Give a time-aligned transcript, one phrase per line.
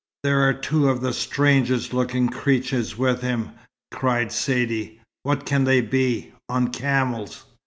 [0.23, 3.51] "There are two of the strangest looking creatures with him!"
[3.91, 4.99] cried Saidee.
[5.21, 7.43] "What can they be on camels!"